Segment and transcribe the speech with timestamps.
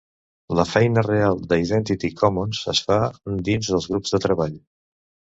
[0.59, 2.97] La feina real d'Identity Commons es fa
[3.49, 4.57] dins els grups de treball.